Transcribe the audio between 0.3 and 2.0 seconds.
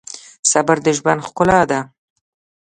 صبر د ژوند ښکلا ده.